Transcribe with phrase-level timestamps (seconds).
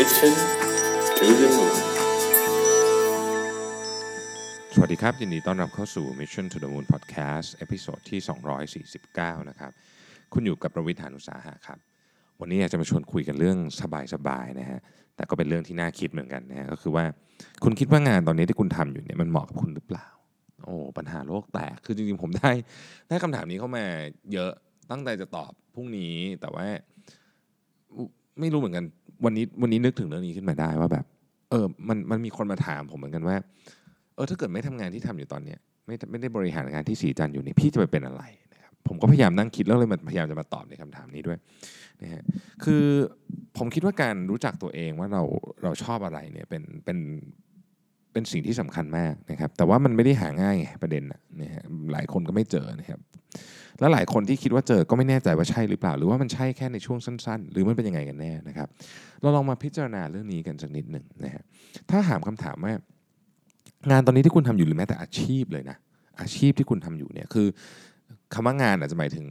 [0.00, 0.34] Mission
[1.18, 1.74] to the Moon
[4.74, 8.20] สวัสดีครับ ยินดีต้อนรับเข้าสู่ Mission to the Moon Podcast episode ที่
[9.02, 9.72] 249 นะครับ
[10.32, 11.78] คุณอยู่กับรวิศ หาญอุตสาหะครับ
[12.40, 13.58] วันนี้อยากจะมาชวนคุยกันเรื่อง
[14.14, 14.80] สบายๆนะฮะ
[15.16, 17.04] แต่ก็เป็นเรื่องที่น่าคิดเหมือนกันนะฮะ ก็คือว่า
[17.64, 20.06] คุณคิดว่างานตอนนี้ที่คุณทำอยู่เนี่ยมันเหมาะกับคุณหรือเปล่า
[20.64, 22.52] โอ้ ปัญหาโลกแตก คือจริงๆ ผมได้
[23.08, 23.84] ได้คำถามนี้เข้ามา
[24.32, 24.52] เยอะ
[24.90, 26.66] ตั้งใจจะตอบพรุ่งนี้ แต่ว่า
[28.40, 28.84] ไม่รู้เหมือนกัน
[29.24, 31.04] วันนี้วันนี้นึกถึงเรื่องนี้ขึ้นมาได้ว่าแบบ
[31.50, 33.36] เออมันมันมีคนมาถามผมเหมือนกันว่า
[34.14, 38.22] เออถ้าเกิดไม่ทำงานที่ทำอยู่ตอนเนี้ยไม่ไม่ได้บริหารงานที่สีจันอยู่เนี่ยพี่จะไปเป็นอะไร
[38.54, 41.38] นะครับผมก็พยายามนั่งคิดแล้วเลยมันพยายามจะมาตอบในคำถามนี้ด้วย
[42.02, 42.22] นะฮะ
[42.64, 42.84] คือ
[43.56, 45.22] ผมคิดว่าการรู้จักตัวเองว่าเรา
[45.62, 46.98] เราชอบอะไรเนี่ยเป็นเป็น
[48.12, 51.04] เป็นสิ่งที่สำคัญมากนะครับแต่ว่ามันไม่ได้หาง่ายไงประเด็น
[51.42, 53.00] นะฮะหลายคนก็ไม่เจอนะครับ
[53.80, 58.68] แล้วหลายคนที่คิดว่าเจอก็ไม่แน่ใจว่าใช่หรือเปล่า หรือว่ามันใช่แค่ในช่วงสั้น ๆ หรือมันเป็นยังไงกันแน่นะครับ
[59.20, 61.42] เราลองมาพิจารณาเรื่องนี้กันสักนิดหนึ่งนะฮะ
[61.90, 62.72] ถ้าถามคำถามว่า
[63.90, 65.76] งานตอนนี้ที่คุณทำอยู่หรือแม้แต่อาชีพเลยนะ
[66.20, 67.46] อาชีพที่คุณทำอยู่เนี่ยคือ
[68.34, 69.26] คำว่างานอาจจะหมายถึง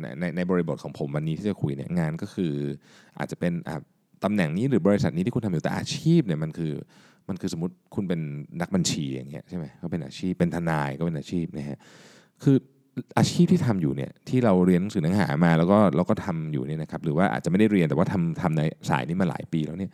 [0.00, 2.52] ในในในบริบทของผมวันนี้ที่จะคุยเนี่ยงานก็คือ
[3.18, 3.80] อาจจะเป็นอ่า
[4.24, 6.72] ตำแหน่งนี้หรือบริษัทนี้ที่คุณทำอยู่แต่อาชีพเนี่ยมันคือ
[7.28, 8.20] มันคือสมมติคุณเป็น
[8.60, 11.78] นักบัญชีอย่างเงี้ยใช่ไหมก็เป็นอาชีพเป็นทนายก็เป็นอาชีพนะฮะ
[12.42, 12.56] คือ
[13.18, 19.90] อาชีพที่ทำอยู่เนี่ยที่เราเรียนหนังสือหนังหามาแล้วก็แล้วก็ทำอยู่เนี่ยนะครับหรือว่าอาจจะไม่ได้เรียนแต่ว่าทำทำในสายนี้มาหลายปีแล้วเนี่ย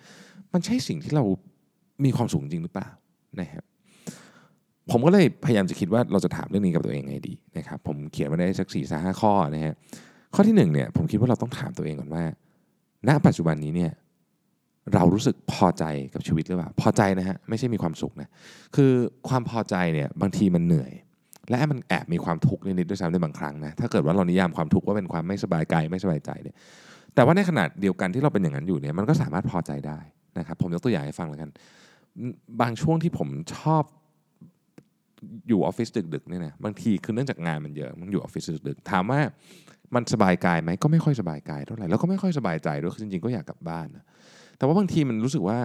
[0.52, 1.24] มันใช่สิ่งที่เรา
[2.04, 2.88] มีความสุขจริงหรือเปล่า
[3.40, 3.64] นะครับ
[4.90, 9.74] ผมก็เลยพยายามจะคิดว่าเราจะถามเรื่องนี้กับตัวเองไงดีนะครับผมเขียนมาได้สักสี่ห้าข้อนะฮะ
[10.34, 12.24] ข้อที่หนึ่งเนี่ยผมคิดว่าเราต้องถามตัวเองก่อนว่า
[13.08, 13.92] ณปัจจุบันนี้เนี่ย
[14.94, 18.28] เรารู้สึกพอใจกับชีวิตหรือเปล่า พอใจนะฮะไม่ใช่มีความสุขนะ
[18.76, 18.92] คือ
[19.28, 20.92] ความพอใจเนี่ยบางทีมันเหนื่อย
[21.50, 26.56] และมันแอบมีความทุกข์นิดๆด้วยซ้ำในบางครั้งนะถ้าเกิดว่าเรานิยามความทุกข์ว่าเป็นความไม่สบายกายไม่สบายใจเนี่ย
[27.14, 29.98] แต่ว่าในขณะเดียวกันที่เราเป็นอย่างนั้นอยู่เนี่ยมันก็สามารถพอใจได้
[30.38, 31.50] นะครับผมยกตัวอย่างให้ฟังแล้วกัน
[32.60, 33.82] บางช่วงที่ผมชอบ
[35.48, 39.20] อยู่ออฟฟิศดึกๆเนี่ยนะบางทีคือเนื่องจากงานมันเยอะมันอยู่ออฟฟิศดึกๆถามว่า
[39.94, 44.04] มันสบายกายไหมก็ไม่ค่อยสบายกายเท่าไหร่แล้วก็ไม่ค่อยสบายใจด้วยคือจริงๆก็อยากกลับบ้านนะ
[44.56, 45.58] แต่ว่าบางทีมันรู้สึกว่า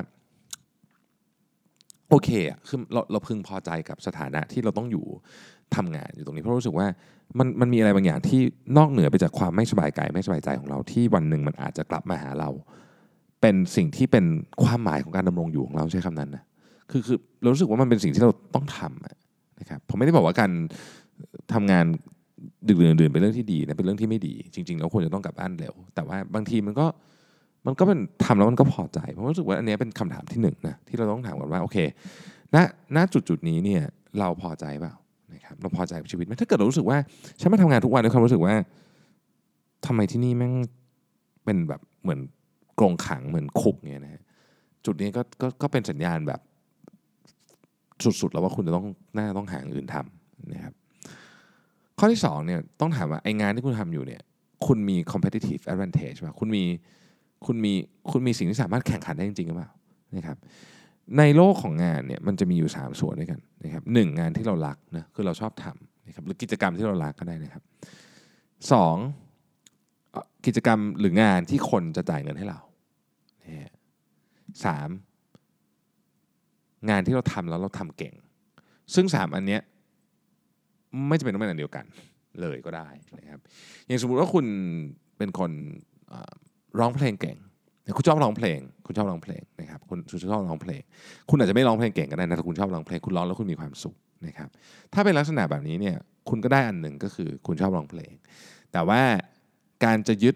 [2.10, 5.06] โอเคอะคือเราเราพึงพอใจกับสถานะที่เราต้องอยู่
[5.76, 6.88] ทำงานอยู่ตรงนี้เพราะรู้สึกว่า
[7.40, 8.42] มันมันมีอะไรบางอย่างที่
[8.78, 12.50] นอกเหนือไปจากความไม่สบายกายไม่สบายใจของเราที่วันหนึ่งมันอาจจะกลับมาหาเรา
[13.42, 14.26] เป็นสิ่งที่เป็น
[14.64, 16.44] ความหมายของการดำรงอยู่ของเราใช้คำนั้นนะ
[16.92, 20.52] คือคือเรารู้สึกว่ามันเป็นสิ่งที่เราต้องทำนะครับผมไม่ได้บอกว่าการ
[21.54, 21.86] ทำงาน
[22.68, 26.86] ดึกดื่นเป็นเรื่องที่ดีนะเป็นเรื่องที่ไม่ดี จริงๆเราควรจะต้องกลับบ้านเร็ว แต่ว่าบางทีมันก็
[27.68, 31.78] มันก็เป็นทำแล้วมันก็พอใจผมรู้สึกว่าอันนี้เป็นคำถามที่หนึ่งนะที่เราต้องถามกันว่าโอเค
[32.56, 32.58] ณ
[32.96, 33.82] ณจุดจุดนี้เนี่ย
[34.20, 34.94] เราพอใจเปล่า
[35.34, 36.98] นะครับเราพอใจกับชีวิตไหมถ้าเกิดเรารู้สึกว่า
[37.40, 38.56] ฉันมาทำงานทุกวันด้วยความรู้สึกว่า
[39.86, 40.54] ทำไมที่นี่แม่ง
[41.46, 42.20] เป็นแบบเหมือน
[42.80, 44.24] กรงขังเหมือนคุกเนี่ยนะฮะ
[44.86, 46.42] จุดนี้ก็ก็ก็เป็นสัญญาณแบบ
[48.22, 48.86] สุดๆแล้วว่าคุณจะต้อง
[49.18, 50.74] น่าต้องหางอื่นทำนะครับ
[52.00, 54.22] ข้อที่สองเนี่ยต้องถามว่าไองานที่คุณทำอยู่เนี่ย
[54.66, 56.64] คุณมี competitive advantage ป่ะคุณมี
[57.46, 57.74] คุณมี
[58.12, 59.70] คุณมีสิ่งที่สามารถแข่งขันได้จริงๆหรือเปล่า
[60.18, 60.38] นะครับ
[61.18, 67.64] ในโลกของงานเนี่ยมันจะมีอยู่ 3 ส่วนด้วยกันนะครับหนึ่งงานที่เรารักนะคือเราชอบทำนะครับหรือกิจกรรมที่เรารักก็ได้นะครับ
[68.72, 68.96] สอง
[70.46, 72.60] กิจกรรมหรืองานที่คนจะจ่ายเงินให้เรา
[73.46, 73.72] นะ
[74.66, 74.90] สาม
[76.90, 78.14] งานที่เราทำแล้วเราทำเก่ง
[78.94, 79.62] ซึ่งสามอันเนี้ย
[81.08, 81.86] ไม่จำเป็นต้องเป็นอันเดียวกัน
[82.42, 83.40] เลยก็ได้นะครับ
[83.86, 84.46] อย่างสมมุติว่าคุณ
[85.18, 85.52] เป็นคน
[86.14, 86.16] อ
[86.80, 87.38] ร้องเพลงเก่ง
[87.98, 89.98] คุณชอบร้องเพลง คุณชอบร้องเพลงนะครับคุณ
[90.32, 90.82] ชอบร้องเพลง
[91.30, 93.96] คุณอาจจะไม่ร้องเพลงเก่งก็ได้นะแต่คุณชอบร้องเพลงคุณร้องแล้วคุณมีความสุข
[94.28, 94.50] นะครับ
[94.94, 95.96] ถ้าเป็นลักษณะแบบนี้เนี่ย
[96.30, 98.12] คุณก็ได้อันหนึ่งก็คือคุณชอบร้องเพลง
[98.72, 99.02] แต่ว่า
[99.86, 100.36] การจะยึด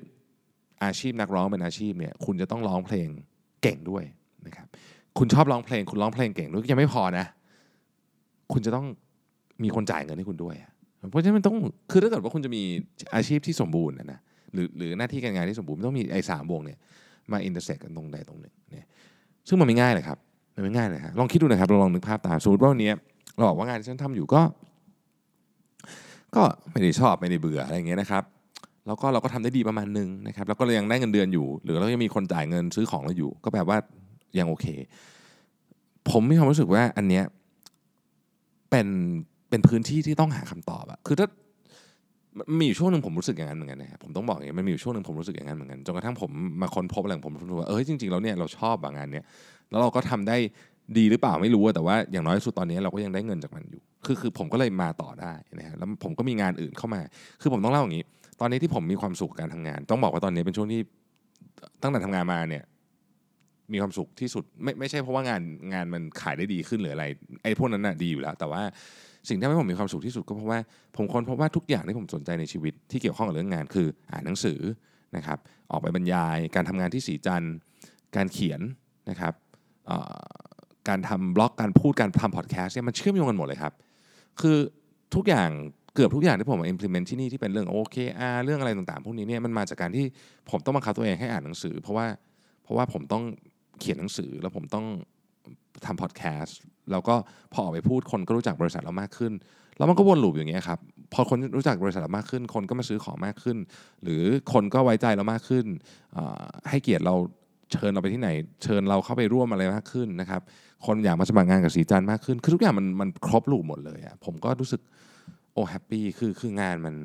[0.84, 3.08] อาชีพนักร้องเป็นอาชีพเนี่ยคุณจะต้องร้องเพลง
[3.62, 4.04] เก่งด้วย
[4.46, 4.68] นะครับ
[5.18, 7.26] คุณชอบร้องเพลง คุณร้องเพลงเก่งด้วยยังไม่พอนะ
[8.54, 8.86] คุณจะต้อง
[9.64, 10.56] มีคนจ่ายเงินให้คุณด้วย
[11.10, 11.56] เพราะฉะนั้นมันต้อง
[11.92, 12.64] คือถ้าเกิดว่าคุณจะมี
[13.16, 14.20] อาชีพที่สมบูรณ์นะนะ
[14.54, 16.78] หรือหรือหน้าที่การงานที่สมบูรณ์มันต้องมีไอ้สามวงเนี่ย
[17.32, 18.88] มา intersect กันตรงใดตรงหนึ่งเนี่ย
[19.48, 20.18] ซึ่งมันไม่ง่ายเลยครับ
[20.56, 22.92] มันไม่ง่ายเลยครับลองคิดดูนะครับเราลองนึกภาพตามสมมติว่าวันนี้
[23.36, 24.42] เราบอกว่างานที่ฉันทำอยู่ก็
[26.36, 28.24] ก็ไม่ได้ชอบไม่ได้เบื่ออะไรอย่างเงี้ยนะครับ
[28.88, 33.78] แล้วก็เราก็ทำได้ดีประมาณนึงนะครับแล้วก็เรายังได้เงินเดือนอยู่ หรือเรายังมีคนจ่ายเงินซื้อของเราอยู่ ก็แปลว่า
[34.40, 34.66] ยังโอเค
[36.10, 37.24] ผมมีความรู้สึกว่าอันเนี้ย
[38.70, 38.88] เป็น
[39.50, 41.28] เป็นพื้นที่ที่ต้องหาคำตอบอะคือถ้า
[42.38, 46.32] มันมีอยู่ช่วงหนึ่งผมรู้สึกอย่างนั้นเหมือนกันนะครับผมต้องบอกอย่างนี้มันมีอยู่ช่วงหนึ่งผมรู้สึกอย่างนั้นเหมือนกันจนกระทั่งผม
[46.62, 49.26] มาค้นพบอะไรของผมรู้ว่าเออจริงๆแล้วเนี่ยเราชอบบางงานเนี้ย
[49.70, 50.38] แล้วเราก็ทำได้
[50.98, 57.02] ดีหรือเปล่าไม่รู้แต่ว่าอย่างน้อยที่สุดตอนนี้เราก็ยังได้เงินจากมันอยู่ คือคือผมก็เลยมาต่อได้นะฮะแล้วผมก็มีงานอื่นเข้ามา
[57.42, 58.04] คือผมต้องเล่าอย่างนี้
[58.40, 60.82] ตอนนี้ที่ผมมีความสุขการทำงาน ต้องบอกว่าตอนนี้เป็นช่วงที่
[61.82, 62.64] ตั้งแต่ทำงานมาเนี่ย
[63.72, 65.42] มีความสุขที่สุดไม่ไม่ใช่เพราะว่างาน
[65.74, 67.06] งานมันขายได้ดีขึ้นหรืออะไร
[67.44, 68.62] ไอ้พวกนั้นน่ะดีอยู่แล้ว แต่ว่า
[69.30, 70.60] สิ่งที่ทำให้ผมมีความสุขที่สุดก็เพราะว่า
[70.96, 74.60] ผมค้นพบว่าทุกอย่างที่ผมสนใจในชีวิตที่เกี่ยวข้องกับเรื่องงานคืออ่านหนังสือ
[75.16, 75.38] นะครับ
[75.72, 77.44] ออกไปบรรยาย การทำงานที่สีจัน
[78.16, 78.62] การเขียน
[79.10, 79.34] นะครับ
[80.90, 83.74] การทำบล็อกการพูดการทำพอดแคสต์เนี่ยมันเชื่อมโยงกันหมดเลยครับ
[84.42, 84.58] คือ
[85.16, 85.50] ทุกอย่าง
[85.96, 90.06] เกือบทุกอย่างที่ผมมา implement ที่นี่ที่เป็นเรื่อง OKR เรื่องอะไรต่างๆ พวกนี้เนี่ยมันมาจากการที่
[90.50, 92.08] ผมต้องบังคับตัวเองให้อ่านหนังสือ เพราะว่า
[92.64, 93.24] เพราะว่าผมต้อง
[93.80, 94.86] เขียนหนังสือแล้วผมต้อง
[95.86, 96.58] ทำพอดแคสต์
[96.92, 97.16] แล้วก็
[97.54, 99.34] พอออกไปพูดคนก็รู้จักบริษัทเรามากขึ้น
[99.78, 100.80] แล้วมันก็วนลูปอย่างเงี้ยครับ
[101.14, 103.58] พอคนรู้จักบริษัทเรามากขึ้น คนก็มาซื้อของมากขึ้น
[104.04, 104.24] หรือ
[104.54, 105.66] คนก็ไว้ใจเรามากขึ้น
[106.70, 107.16] ให้เกียรติเรา
[107.72, 108.30] เชิญเราไปที่ไหน
[108.64, 110.42] เชิญเราเข้าไปร่วมอะไรมากขึ้นนะครับ
[110.86, 114.82] คนอยากมาสมัครงานกับสีจันทร์มากขึ้น คือทุกอย่างมันมันครบลูปหมดเลยอะผมก็รู้สึก
[115.54, 116.96] โอ้แฮปปี้คือคืองานมัน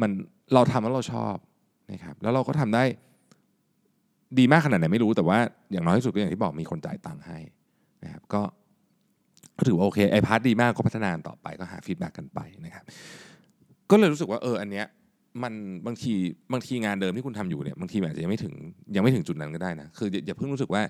[0.00, 0.10] มัน
[0.54, 1.36] เราทำแล้วเราชอบ
[1.92, 2.84] นะครับแล้วเราก็ทำได้
[4.38, 5.38] ดีมากขนาดไหนไม่รู้แต่ว่า
[5.72, 7.38] อย่างน้อยที่สุดก็อย่างที่บอกมีคนจ่ายตังค์ให้
[8.04, 8.42] นะครับก็
[9.58, 12.84] ก็ถือว่าโอเคไอ part ดีมากก็พัฒนาต่อไปก็หา feedback กันไปนะครับ
[13.90, 14.86] ก็เลยรู้สึกว่าเอออันเนี้ย
[15.42, 15.52] มัน
[15.86, 16.12] บางที
[16.52, 18.54] บางทีงานเดิมที่คุณทำอยู่เนี่ยบางทีอาจจะยังไม่ถึง
[18.94, 20.82] ยังไม่ถึงจุดนั้นก็ได้นะคืออย่าเพิ่งรู้สึกว่า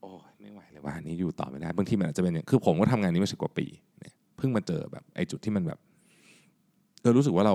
[0.00, 3.66] โอ้ยไม่ไหวเลยว่านี้อยู่ต่อไม่ได้ บางทีมันอาจจะเป็นอย่างคือผมก็ทำงานนี้มาสิบกว่าปี
[4.00, 5.78] เนี่ยเพิ่งมาเจอแบบไอ้จุดที่มันแบบ
[7.00, 7.54] เออรู้สึกว่าเรา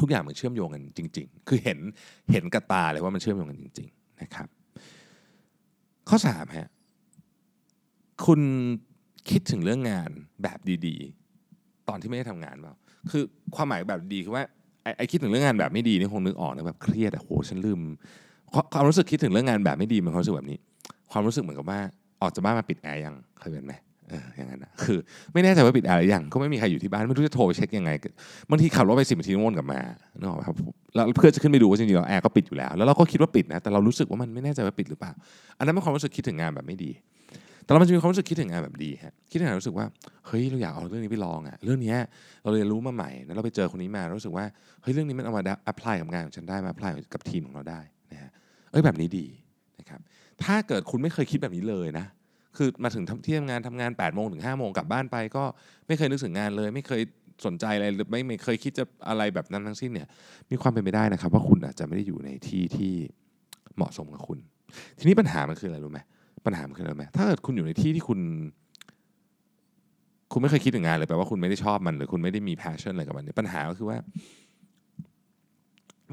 [0.00, 1.78] ทุกอย่างมันเชื่อมโยงกันจริง ๆ คือเห็น
[2.32, 4.48] เห็นกับตาเลยว่ามันเชื่อมโยงกันจริง ๆ นะครับ
[6.08, 6.68] ข้อสามฮะ
[8.26, 8.40] คุณ
[9.30, 10.10] คิดถึงเรื่องงาน
[10.42, 12.74] แบบดีๆ ตอนที่ไม่ได้ทำงานเปล่า
[13.10, 13.22] คือ
[13.54, 14.44] ความหมายแบบดีคือว่า
[14.82, 17.80] ไอ้ไอคิดถึงเรื่องงานแบบไม่ดีนี่คงนึกออกนะแบบเครียดอะโหฉันลืม
[18.52, 20.58] ความความรู้สึกคิดถึงเรื่องงานแบบไม่ดีมันความรู้สึกแบบนี้
[21.12, 21.80] ความรู้สึกเหมือนกับว่า
[22.22, 23.74] ออกจากบ้านมาปิดแอร์ยังเคยเป็นไหม
[24.08, 24.98] เอออย่างนั้นนะคือ
[25.32, 27.90] ไม่แน่ใจว่าปิดแอร์หรือยังก็ไม่มีใครอยู่ที่บ้านไม่รู้จะโทรไปเช็คยังไง
[28.50, 29.80] บางทีขับรถไปสิบนาทีวนกลับมา
[30.18, 30.56] นึกออกไหมครับ
[30.94, 35.12] แล้วเพื่อจะขึ้นไปดูว่าจริงๆแล้วแอร์ก็ปิดอยู่แล้ว แล้วเราก็คิดว่าปิดนะแต่เรารู้สึกว่ามันไม่แน่ใจว่าปิดหรือเปล่า
[35.58, 36.90] อันนั้นเป็นความรู้สึกคิดถึงงานแบบไม่ดี
[37.70, 39.86] แต่เรามันจะมีความรู้สึกคิดถึงงานแบบดีฮะคิดถึงงานรู้สึกว่า
[40.26, 41.96] เฮ้ยเราอยากเอาเรื่องนี้ไปลองอะเรื่องนี้
[42.42, 44.44] เราเรียนรู้มาใหม่แล้วเราไปเจอคนนี้มารู้สึกว่า
[44.82, 47.80] เฮ้ยเรื่องนี้มันเอามา apply กับงานของฉันได้มา apply กับทีมของเราได้
[48.12, 48.30] นะฮะ
[48.70, 49.26] เอ้ยแบบนี้ดี
[49.80, 50.00] นะครับ
[50.44, 52.06] ถ้าเกิดคุณไม่เคยคิดแบบนี้เลยนะ
[52.56, 55.44] คือมาถึงทที่ทำงานทำงาน8ปดโมงถึง5้าโมงกลับบ้านไปก็
[55.86, 57.02] ไม่เคยนึกถึงงานเลย ไม่เคย
[57.46, 60.08] สนใจอะไรหรือไม่ไม่เคยคิดจะอะไรแบบนั้นทั้งสิ้นเนี่ย
[60.50, 62.92] มีความเป็นไปได้นะครับ ว่าคุณอาจจะไม่ได้อยู่ในที่ที่
[63.76, 64.38] เหมาะสมกับคุณ
[64.98, 66.00] ทีนี้ปัญหามันคืออะไรรู้ไหม
[66.46, 68.20] ปัญหามันคืออะไรไหมถ้าเกิดคุณอยู่ในที่ที่คุณ
[70.32, 73.98] คุณไม่เคยคิดถึงงานเลยแปลว่าคุณไม่ได้ชอบมัน หรือคุณไม่ได้มี passion อะไรกับมันเนี่ยปัญหาก็คือว่า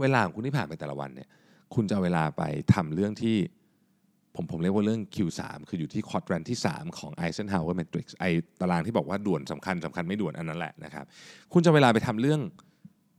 [0.02, 1.28] เวลาของคุณที่ผ่านไปแต่ละวันเนี่ย
[1.76, 2.44] คุณจะเอาเวลาไป
[2.74, 3.36] ทำเรื่องที่
[4.36, 8.26] ผมผมเรียกว่าเรื่อง Q3 คืออยู่ที่คอร์ดแรนที่ 3 ของ Eisenhower Matrix ไอ
[8.62, 11.06] ตารางที่บอกว่าด่วนสำคัญสำคัญไม่ด่วนอันนั้นแหละนะครับ
[11.54, 12.42] คุณจะเเวลาไปทำเรื่อง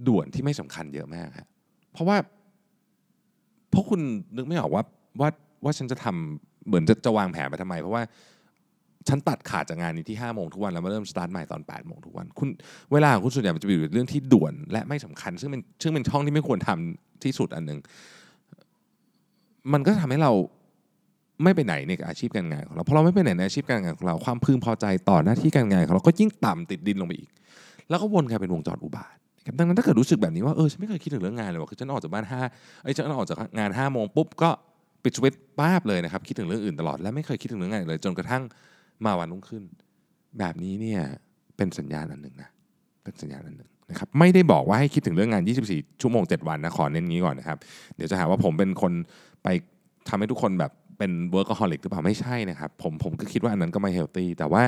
[0.09, 1.49] ด่วนที่ไม่สำคัญเยอะมากครับ
[1.93, 2.17] เพราะว่า
[3.71, 4.01] เพราะคุณ
[4.37, 4.83] นึกไม่ออกว่า
[5.21, 5.29] ว่า
[5.65, 8.03] ว่าฉันจะทำ เหมือนจะจะวางแผนไปทำไม เพราะว่า
[9.09, 12.49] ฉันตัดขาดจากงานนี้ที่5โมงทุกวันแล้วมาเริ่มสตาร์ทใหม่ตอน8โมงทุกวันคุณ
[12.93, 17.79] เวลาของคุณส่วนใหญ่มันจะอยู่ในเรื่องที่ด่วนและไม่สำคัญ ซึ่งเป็นซึ่งเป็นช่องที่ไม่ควรทำที่สุดอันหนึ่ง
[19.73, 20.33] มันก็ทำให้เรา
[21.45, 27.31] ไม่ไปไหนในอาชีพการงานของเราเพราะเราไม่ไปไหนในอาชีพการงานของเราความพึงพอใจต่อหน้าที่การงานของเราก็ยิ่งต่ำติดดินลงไปอีก
[27.89, 29.17] แล้วก็วนกลายเป็นวงจรอุบาท
[29.47, 32.41] ครับดังนั้นถ้าเกิดรู้สึกแบบนี้ว่าเออฉันไม่เคยคิดถึงเรื่องงานเลยว่าคือฉันออกจากบ้านห้า
[32.83, 34.51] ไอ้ฉันออกจากงานห้าโมงปุ๊บก็
[35.05, 38.43] ปิดสวิตป้าบเลยนะครับ คิดถึงเรื่องอื่นตลอดและไม่เคยคิดถึงเรื่องงานอีกเลยจนกระทั่ง
[39.05, 39.63] มาวันรุ่งขึ้น
[40.39, 41.01] แบบนี้เนี่ย
[41.57, 42.49] เป็นสัญญาณอันหนึ่งนะ
[43.05, 47.59] เป็นสัญญาณอันหนึ่งนะครับไม่ได้บอกว่าให้คิดถึงเรื่องงาน 24 ชั่วโมง 7 วันนะขอเน้นงี้ก่อนนะครับ
[47.97, 48.93] เดี๋ยวจะหาว่าผมเป็นคน
[49.43, 49.49] ไป
[50.09, 54.63] ทำให้ทุกคนแบบเป็น workaholic หรือเปล่าไม่ใช่นะครับผมผมก็คิดว่าอันนั้นก็ไม่ healthy แต่ว่า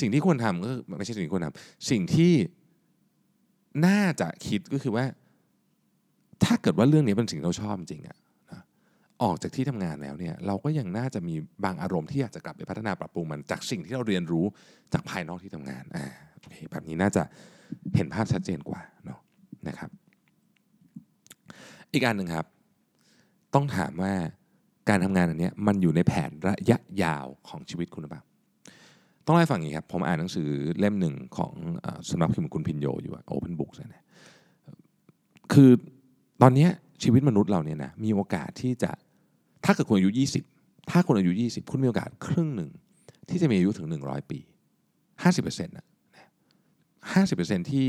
[0.00, 2.32] สิ่งที่ควรทำก็ไม่ใช่สิ่งที่ควรทำสิ่งที่
[3.86, 5.04] น่าจะคิดก็คือว่า
[6.44, 8.18] ถ้าเกิดว่าเรื่องนี้เป็นสิ่งเราชอบจริงอะนะ
[9.24, 14.44] ออกจากที่ทำงานแล้วเนี่ยเราก็ยังน่าจะมีบางอารมณ์ที่อยากจะกลับไปพัฒนาปรับปรุงมันจากสิ่งที่เราเรียนรู้
[14.92, 16.04] จากภายนอกที่ทำงานอ่า
[16.40, 17.22] โอเคแบบนี้น่าจะ
[17.96, 19.20] เห็นภาพชัดเจนกว่าเนาะ
[19.68, 19.90] นะครับ
[21.92, 22.46] อีกอันหนึ่งครับ
[23.54, 24.12] ต้องถามว่า
[24.88, 28.22] การทำงานอันนี้มันอยู่ในแผนระยะยาวของชีวิตคุณหรือเปล่า
[29.26, 31.52] ต้องเล่าฟังอย่างนี้ครับ ผมอ่านหนังสือเล่มหนึ่งของ
[31.84, 34.02] อสำนักพิมพ์คุณพินโยอยู่โอเพนบุ๊กนะ
[35.52, 35.70] คือ
[36.42, 36.68] ตอนนี้
[37.02, 38.90] ชีวิตมนุษย์เราเนี่ยนะมีโอกาสที่จะ
[39.64, 40.10] ถ้าเกิดคุณอายุ
[40.50, 42.70] 20 ถ้าคุณอายุ 20 คุณมีโอกาสครึ่งหนึ่ง
[43.28, 44.38] ที่จะมีอายุถึง 100 ปี
[45.02, 45.86] 50%นะ
[47.12, 47.86] 50%ที่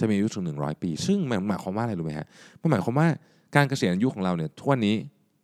[0.00, 2.26] จะมีอายุถึง 100 ปี ซึ่งมันหมายความว่าอะไรรู้ไหมฮะ
[2.60, 3.08] มันหมายความว่า
[3.56, 4.96] การเกษียณอายุของเราเนี่ยทุกวันนี้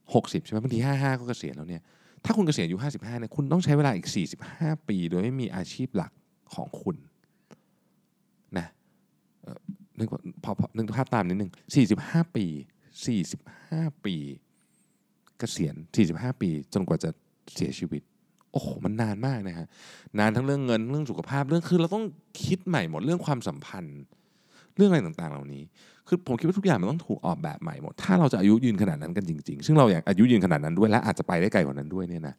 [0.03, 1.83] 60 ใช่ไหมบางที 55 ก็เกษียณแล้วเนี่ย
[2.25, 4.09] ถ้าคุณเกษียณอายุ 55 เนี่ย คุณต้องใช้เวลาอีก
[4.49, 6.13] 45 ปี โดยไม่มีอาชีพหลัก
[6.55, 6.97] ของคุณ
[8.59, 8.67] นะ
[9.99, 11.51] นึกว่าพอพอนึกภาพตามนิดนึง
[11.93, 12.47] 45 ปี
[13.27, 14.17] 45 ปี
[15.43, 15.75] กษียณ
[16.09, 17.11] 45 ปี จนกว่าจะ
[17.55, 18.03] เสียชีวิต
[18.53, 19.67] โอ้โห มันนานมากนะฮะ
[20.19, 22.05] นานทั้งเรื่องเงิน เรื่องสุขภาพ เรื่องคือเราต้อง
[22.45, 23.99] คิดใหม่หมด เรื่องความสัมพันธ์
[24.77, 25.63] เรื่องอะไรต่างๆ เหล่านี้
[26.09, 32.35] คือผมคิดว่าทุกอย่างมันต้องถูกออกแบบใหม่หมด ถ้าเราจะอายุยืนขนาดนั้นกันจริง ๆ ซึ่งเราอยากอายุยืนขนาดนั้นด้วย และอาจจะไปได้ไกลกว่านั้นด้วยเนี่ยนะ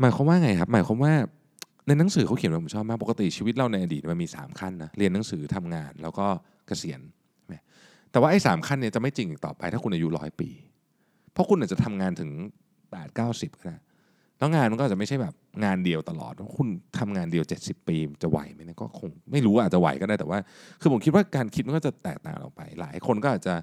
[0.00, 1.12] หมายความว่าไงครับ หมายความว่า
[1.86, 6.26] ในหนังสือเขาเขียนไว้ผมชอบมาก ปกติชีวิตเราในอดีตมันมี 3 ขั้นนะ เรียนหนังสือทำงาน แล้วก็
[6.66, 7.00] เกษียณ
[8.10, 10.48] แต่ว่าไอ้สามขั้นเนี่ยจะไม่จริงอีกต่อไปถ้าคุณอายุร้อยปี
[11.32, 12.30] เพราะคุณอาจจะทำงานถึง
[12.90, 13.76] แปดเก้าสิบก็ได้
[14.38, 15.34] แล้วงานมันก็จะไม่ใช่แบบ
[15.64, 20.38] งานเดียวตลอดคุณทำงานเดียว 70 ปีจะไหวไหมเนี่ยก็คงไม่รู้อาจจะไหวก็ได้แต่ว่า
[20.80, 23.54] คือผมคิดว่าการคิดมันก็จะแตกต่างออกไป หลายคนก็อาจจะ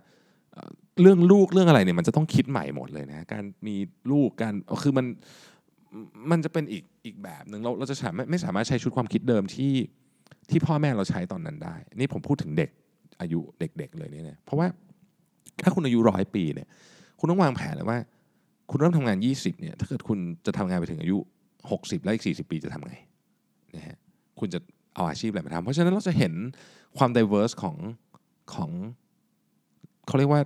[1.01, 3.75] เรื่องลูกเรื่องอะไรเนี่ยมันจะต้องคิดใหม่หมดเลยนะการมี
[4.11, 5.05] ลูกการคือมัน
[6.31, 9.73] มันจะเป็นอีกอีกแบบหนึ่งเราเราจะสามารถไม่สามารถใช้ชุดความคิดเดิมที่
[10.49, 12.69] ที่พ่อแม่เราใช้ตอนนั้นได้ นี่ผมพูดถึงเด็ก
[13.21, 14.67] อายุเด็ก ๆ เลยเนี่ยเพราะว่า
[15.63, 16.67] ถ้าคุณอายุร้อยปีเนี่ย
[17.19, 17.97] คุณต้องวางแผนเลยว่า
[18.69, 21.17] คุณเริ่มทำงาน 20เนี่ยถ้าเกิดคุณจะทำงานไปถึงอายุ
[21.61, 22.95] 60 แล้วอีก 40 ปีจะทำไง
[23.75, 23.97] นะฮะ
[24.39, 24.59] คุณจะ
[24.95, 26.33] เอาอาชีพอะไรมาทำเพราะฉะนั้นเราจะเห็น
[26.97, 27.75] ความ diverse ของ
[28.53, 28.69] ของ
[30.07, 30.41] เขาเรียกว่า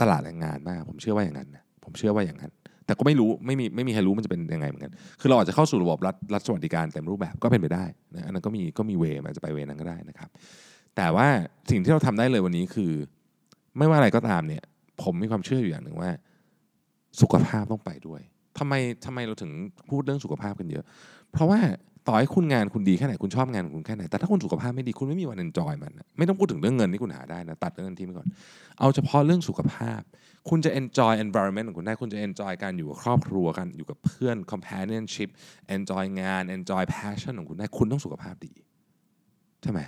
[0.00, 2.52] ตลาดแรงงานมาก ผมเชื่อว่าอย่างนั้นนะผมเชื่อว่าอย่างนั้น
[2.86, 10.30] แต่ก็ไม่รู้ไม่มีไม่มีใครรู้มันจะเป็นยังไงเหมือนกัน คือเราอาจจะเข้าสู่ระบบรัฐรัฐสวัสดิการเต็มรูปแบบก็เป็นไปได้นะอันนั้นก็มีก็มีเวมันจะไปเวนั้นก็ได้นะครับ
[10.96, 11.28] แต่ว่า
[11.70, 12.92] สิ่งที่เราทำได้เลยวันนี้คือ
[13.78, 14.62] ไม่ว่าอะไรก็ตามเนี่ย
[15.02, 16.10] ผมมีความเชื่ออยู่อย่างหนึ่งว่า
[17.20, 18.20] สุขภาพต้องไปด้วย
[18.58, 18.74] ทำไม
[19.04, 19.52] ทำไมเราถึง
[19.90, 20.84] พูดเรื่องสุขภาพกันเยอะ
[21.32, 21.60] เพราะว่า
[22.08, 28.26] ต่อให้คุณงานคุณดีแค่ไหนคุณชอบงานของคุณแค่ไหน แต่ถ้าคุณสุขภาพไม่ดีคุณไม่มีวันเอนจอยมัน ไม่ต้องพูดถึงเรื่องเงินที่คุณหาได้นะตัดเรื่องเงินทิ้งไปก่อน
[28.78, 30.00] เอาเฉพาะเรื่องสุขภาพ
[30.48, 35.28] คุณจะ enjoy environment ของคุณได้คุณจะ enjoy การอยู่กับครอบครัวกันอยู่กับเพื่อน companionship
[35.76, 38.54] enjoy งาน enjoy passion ของคุณได้คุณต้องสุขภาพดี
[39.62, 39.80] ใช่ไหม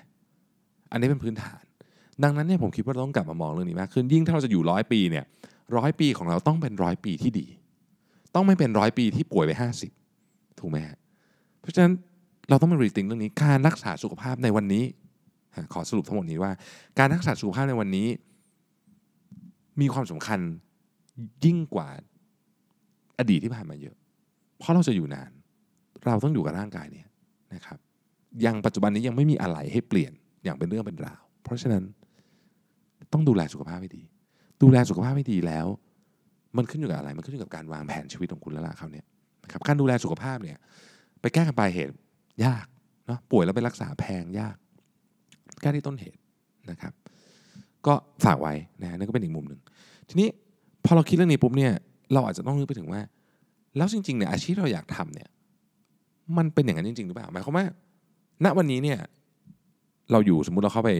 [0.92, 1.62] อันนี้เป็นพื้นฐาน
[2.24, 5.24] ดังนั้นเนี่ยผมคิดว่าเราต้องกลับมามองเรื่องนี้มากขึ้นยิ่งถ้าเราจะอยู่ร้อยปีเนี่ย
[5.76, 7.46] ร้อยปีของเราต้องเป็นร้อยปีที่ดี
[8.34, 9.92] ต้องไม่เป็นร้อยปีที่ป่วยไปห้าสิบ
[10.58, 10.98] ถูกไหมฮะ
[11.60, 11.92] เพราะฉะนั้น
[12.48, 14.84] เราต้องมารีติงเรื่องนี้การรักษาสุขภาพในวันนี้
[15.72, 16.52] ขอสรุปทั้งหมดนี้ว่า
[16.98, 18.08] การรักษาสุขภาพในวันนี้
[19.80, 20.40] มีความสำคัญ
[21.44, 21.88] ยิ่งกว่า
[23.18, 23.96] อดีตที่ผ่านมาเยอะ
[24.58, 25.30] เพราะเราจะอยู่นาน
[26.06, 27.08] เราต้องอยู่กับร่างกายเนี่ย
[27.54, 27.78] นะครับ
[28.44, 30.12] ยังปัจจุบันนี้ยังไม่มีอะไรให้เปลี่ยน
[30.44, 31.82] อย่างเป็นเรื่องเป็นราว เพราะฉะนั้น
[33.12, 34.02] ต้องดูแลสุขภาพให้ดี
[34.62, 35.66] ดูแลสุขภาพให้ดีแล้ว
[36.56, 39.06] มันขึ้นอยู่กับอะไร มันขึ้นอยู่กับการวางแผนชีวิตของคุณแล้วล่ะครับเนี่ย
[39.44, 40.58] นะครับการดูแลสุขภาพเนี่ย
[41.20, 41.94] ไปแก้กันปลายเหตุ
[42.44, 42.66] ยาก
[43.06, 44.56] เนาะป่วยแล้วไปรักษาแพงยาก
[45.60, 46.20] แก้ที่ต้นเหตุ
[46.70, 46.92] นะครับ
[47.86, 49.60] ก็ฝากไว้นะนั่นก็เป็นอีกมุมหนึ่ง
[50.08, 50.28] ทีนี้
[50.84, 51.72] พอเราคิดเรื่องนี้ปุ๊บเนี่ย
[52.12, 53.00] เราอาจจะต้องนึกไปถึงว่า
[53.76, 55.28] แล้วจริงๆเนี่ยอาชีพเราอยากทำเนี่ย
[56.36, 57.66] มันเป็นอย่างนั้นจริงๆหรือเปล่าหมายความว่า
[58.44, 58.98] ณวันนี้เนี่ย
[60.10, 60.90] เราอยู่สมมุติเราเข้าไป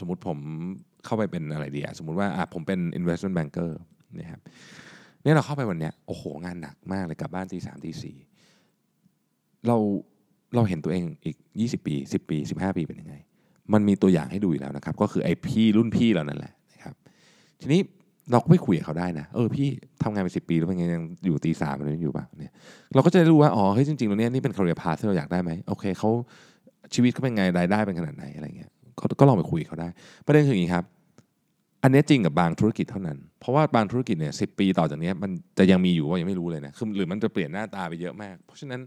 [0.00, 0.38] สมมติผม
[1.04, 3.70] เข้าไปเป็นอะไรดีอะสมมติว่าผมเป็น investment banker
[4.18, 4.40] นะครับ
[5.22, 8.16] เนี่ยเราเข้าไปวันเนี้ยโอ้โหงานหนักมากเลยกลับบ้านตีสามตีสี่
[9.66, 9.76] เรา
[10.54, 13.14] เราเห็นตัวเองอีก 20 ปี 10 ปี 15 ปีเป็นยังไง
[13.72, 16.94] มันมีตัวอย่างให้ดูอยู่แล้วนะครับ ก็คือไอ้พี่รุ่นพี่เรานั่นแหละนะครับ
[17.60, 17.80] ทีนี้
[18.30, 19.68] เราก็ไปคุยกับเขาได้นะเออพี่
[20.02, 22.52] ทำงานไปสิปีแล้วเป็นไงยังอยู่ตีสามมันอยู่ป่ะเนี่ย
[22.94, 26.10] เราก็จะรู้ว่าอ๋อเฮ้ยจริงๆแล้วเนี่ยนี่เป็น career path ที่เราอยากได้ไหมโอเคเขา
[26.94, 28.70] ชีวิตเขาเป็นไงรายได้เป็นขนาดไหนอะไรเงี้ย
[29.20, 29.88] ก็ลองไปคุยเขาได้
[30.26, 30.84] ประเด็นคืออย่างนี้ครับ
[31.82, 38.80] อันนี้จริงกับบางธุรกิจเท่านั้น เพราะว่าบางธุรกิจเนี่ยสิปีต่อจากนี้มันจะยังมีอยู่ว่ายังไม่รู้เลยนะคือหรือมันจะเปลี่ยนหน้าตาไปเยอะมาก เพราะฉะนั้น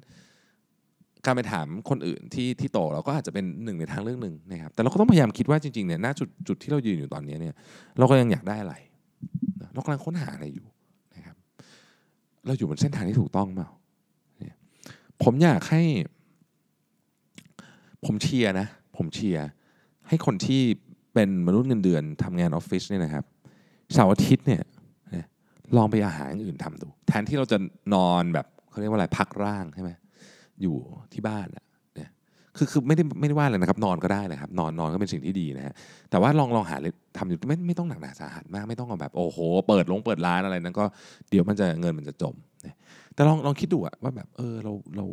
[1.26, 7.56] การไปถามคนอื่นที่ที่โตเราก็อาจจะเป็นหนึ่งในทางเรื่องหนึ่งนะครับ แต่เราก็ต้องพยายามคิดว่าจริงๆเนี่ยณจุดจุดที่เรายืนอยู่ตอนนี้เนี่ย
[7.98, 8.76] เราก็ยังอยากได้อะไร
[9.74, 10.68] เรากำลังค้นหาอะไรอยู่
[11.16, 11.36] นะครับ
[12.46, 13.70] เราอยู่บนเส้นทางที่ถูกต้องเปล่า
[15.24, 15.84] ผมอยากให้
[18.06, 19.48] ผมเชียร์นะ ผมเชียร์
[20.10, 20.62] ให้คนที่
[21.14, 23.24] เป็นมนุษย์เงินเดือนทำงานออฟฟิศเนี่ยนะครับ
[23.94, 24.62] เสาร์อาทิตย์เนี่ย
[25.78, 27.58] ลองไปอาหารอื่นทำดู แทนที่เราจะ
[27.96, 29.92] นอนแบบเขาเรียกว่าอะไรพักร่างใช่ไหม
[30.62, 30.76] อยู่
[31.14, 31.62] ที่บ้านเนี่
[32.06, 32.10] ย
[32.58, 35.74] คือคือไม่ได้ไม่ได้ว่าเลยนะครับ นอนก็ได้นะครับ นอนนอนก็เป็นสิ่งที่ดีนะฮะ
[36.10, 36.78] แต่ว่าลองลองหา
[37.18, 39.38] ทำอยู่ไม่ไม่ต้องหนักหนาสาหัสมากไม่ต้องแบบโอ้โห
[39.68, 40.86] เปิดลงเปิดร้านอะไรนั้นก็
[41.30, 42.36] เดี๋ยวมันจะเงินมันจะจม
[43.14, 45.06] แต่ลองลองคิดดูอะว่าแบบเออเราเรา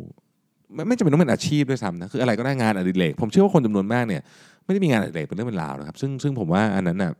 [0.87, 4.21] ไม่จำเป็นต้องเป็นอาชีพด้วยซ้ำนะคืออะไรก็ได้งานอดิเรกผมเชื่อว่าคนจำนวนมากเนี่ย
[4.65, 7.11] ไม่ได้มีงานอดิเรกเป็นเรื่องเป็นราวนะครับ ซึ่งซึ่งผมว่าอันนั้นน่ะ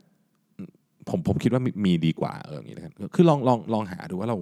[1.10, 4.38] ผมผมคิดว่ามีดีกว่าเอออย่างนี้นะครับคือลองลองลองหาดูว่าเรา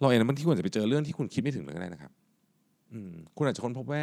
[0.00, 2.12] เราเองบางทีคุณจะไปเจอเรื่องที่คุณคิดไม่ถึงเลยก็ได้นะครับ
[2.92, 4.02] อืมคุณอาจจะค้นพบว่า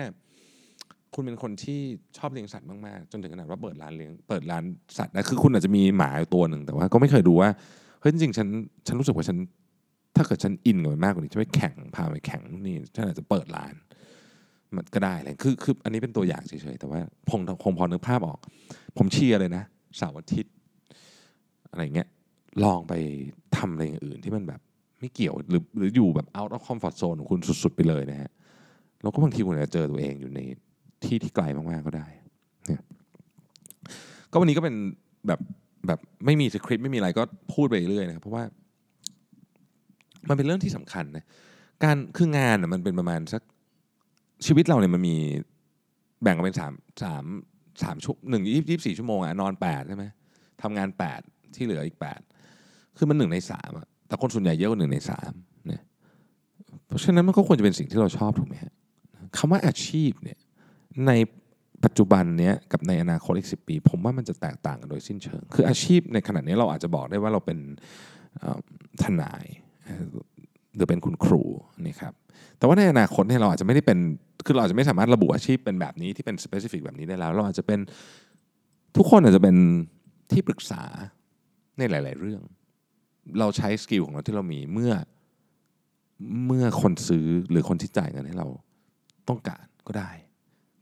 [1.16, 1.80] คุณเป็นคนที่
[2.18, 4.64] ชอบเลี้ยงสัตว์มากๆจนถึงขนาดว่าเปิดร้านเลี้ยงเปิดร้าน
[4.98, 7.50] สัตว์นะคือคุณอาจจะมีหมาตัวหนึ่งแต่ว่า ก็ไม่เคยดูว่า
[8.00, 8.48] เฮ้ยจริงๆฉัน
[8.88, 9.38] ฉันรู้สึกว่าฉัน
[10.16, 13.74] ถ้าเกิดฉันอินกับมันมากกว่านี้จะไปแข่งพาไปแข่งนี่ฉันอาจจะเปิดร้าน
[14.76, 18.40] มันก็ได้เลยคือคืออันนี้เป็นตัวอย่างเฉยๆแต่ว่าคงคงพอนึกภาพออก
[18.98, 19.64] ผมเชียร์เลยนะ
[19.98, 20.54] เสาร์อาทิตย์
[21.70, 22.08] อะไรเงี้ย
[22.64, 22.94] ลองไป
[23.58, 24.62] ทำอะไรอย่างอื่นที่มันแบบ
[25.00, 28.32] ไม่เกี่ยวหรือหรืออยู่แบบ out of comfort zone ของคุณสุด ๆ ไปเลยนะฮะ
[29.02, 30.40] แล้วก็บางทีคุณอาจจะเจอตัวเองอยู่ใน
[31.04, 32.08] ที่ที่ไกลมากๆก็ได้
[32.68, 32.82] เนี่ย
[34.32, 34.76] ก็วันนี้ก็เป็น
[35.28, 35.40] แบบ
[35.88, 38.44] แบบไม่มีสคริปต์ไม่มีอะไรก็พูดไปเรื่อยนะครับเพราะว่า
[40.30, 41.26] มันเป็นเรื่องที่สำคัญนะ
[41.84, 43.42] การคืองานน่ะมันเป็นประมาณสัก
[44.46, 45.18] ชีวิตเราเนี่ยมันมี
[46.24, 47.26] แบ่งออกเป็นสามสาม
[47.84, 50.06] สามชั่วหนึ่งยี่สิบสี่ชั่วโมงอะนอนแปดใช่ไหม
[50.62, 51.22] ทำงานแปด
[51.56, 52.20] ที่เหลืออีกแปด
[52.98, 55.32] คือมันหนึ่งในสามอะแต่คนส่วนใหญ่เยอะกว่าหนึ่งในสาม
[55.68, 55.82] เนี่ย
[56.88, 58.74] เพราะฉะนั้นมันก็ควรจะเป็นสิ่งที่เราชอบถูกไหมฮะ
[59.38, 60.40] คำว่าอาชีพเนี่ย
[61.08, 61.12] ใน
[61.86, 67.60] ปัจจุบันเนี้ยกับในอนาคตอีกสิปี ผมว่ามันจะแตกต่างกันโดยสิ้นเชิง คืออาชีพในขณะนี้เราอาจจะบอกได้ว่าเราเป็น
[69.04, 69.46] ทนาย
[70.78, 71.42] หรือเป็นคุณครู
[71.88, 72.14] นี่ครับ
[72.58, 73.98] แต่ว่าในอนาคตเนี่ยเราอาจจะไม่ได้เป็น
[74.46, 77.80] คือเราอาจจะไม่สามารถระบุอาชีพเป็นแบบนี้ที่เป็น specific แบบนี้ได้แล้ว เราอาจจะเป็น
[78.98, 79.56] ทุกคนอาจจะเป็น
[80.32, 80.84] ที่ปรึกษา
[81.78, 82.42] ในหลาย ๆ เรื่อง
[83.40, 84.94] เราใช้สกิลของเราที่เรามีเมื่อ
[86.46, 88.48] เมื่อคนซื้อหรือคนที่จ่ายเงินให้เรา
[89.30, 90.12] ต้องการก็ได้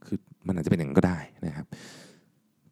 [0.06, 1.66] คือมันอาจจะเป็นอย่างนั้นก็ได้นะครับ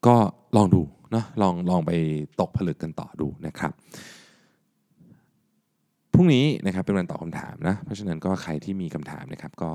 [0.07, 0.17] ก็
[0.57, 1.93] ลองดูเนาะลองลองไป
[2.41, 3.73] ตกผลึกกันต่อดูนะครับ
[6.25, 9.71] รุ่งนี้นะครับเป็นวันตอบคำถามนะเพราะฉะนั้นก็ใครที่มีคำถามนะครับก็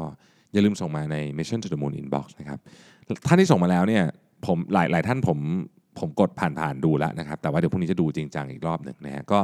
[0.53, 2.59] อย่าลืมส่งมาใน Mission to the Moon Inbox นะครับ
[3.27, 4.03] ท่านที่ส่งมาแล้วเนี่ย
[4.45, 5.37] ผมหลายหลายท่านผม
[5.99, 9.39] ผมกดผ่านผ่านๆดูแล้วนะครับ แต่ว่าเดี๋ยวพรุ่งนี้จะดูจริงจังอีกรอบหนึ่งนะฮะก็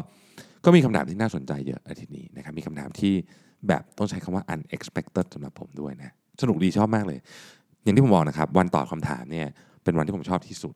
[0.66, 3.14] ก็มีคำถามที่น่าสนใจเยอะอาทิตย์นี้นะครับมีคำถามที่
[3.68, 7.20] แบบต้องใช้คำว่า unexpected สำหรับผมด้วยนะสนุกดีชอบมากเลย
[7.84, 9.48] อย่างที่ผมบอกนะครับ วันตอบคำถามเนี่ย
[9.84, 10.76] เป็นวันที่ผมชอบที่สุด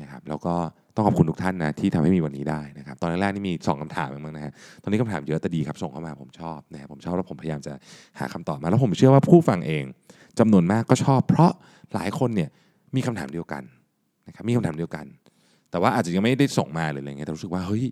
[0.00, 0.54] นะครับแล้วก็
[0.94, 7.72] ต้องขอบคุณทุกท่านนะที่ทำให้มีวันนี้ได้นะครับตอนแรกๆนี่มีสองคำถามเองมั้งนะฮะตอนนี้คำถามเยอะแต่ดีครับส่งเข้ามาผมชอบนะครับผมชอบแล้วผมพยายามจะ
[8.18, 9.84] หาคำตอบมาแล้วผมเชื่อว่าผู้ฟังเอง
[10.38, 11.52] จำนวนมากก็ชอบ เพราะ
[11.94, 12.48] หลายคนเนี่ย
[12.96, 13.62] มีคำถามเดียวกัน
[14.28, 15.06] นะครับมีคำถามเดียวกัน
[15.70, 17.84] แต่ว่าอาจจะยังไม่ได้ส่งมาหรืออะไรเงี้ยแต่รู้สึกว่าเฮ้ย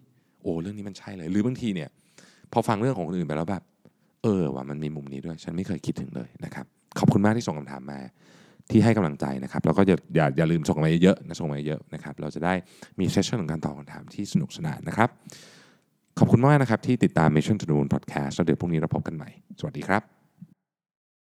[0.42, 1.88] โอ้เรื่องนี้มันใช่เลยหรือบางทีเนี่ย
[2.52, 3.62] พอฟังเรื่องของคนอื่นไปแล้วแบบ
[4.22, 6.66] เออว่ามันมีมุมนี้ด้วย ฉันไม่เคยคิดถึงเลยนะครับ
[6.98, 8.00] ขอบคุณมากที่ส่งคำถามมา
[8.70, 12.54] ที่ให้กำลังใจนะครับแล้วก็อย่าอย่าอย่าลืมส่งมาเยอะๆนะส่งมาเยอะนะครับเราจะได้
[13.00, 15.08] มีเซสชั่นของการตอบคำถามที่สนุกสนานนะครับ
[16.18, 19.28] ขอบคุณมากนะครับที่ติดตาม Mission to the Moon Podcast แล้วเดี๋ยวพรุ่งนี้เราพบกันใหม่
[19.60, 20.21] สวัสดีครับ